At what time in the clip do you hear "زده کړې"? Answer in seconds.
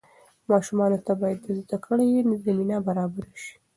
1.61-2.07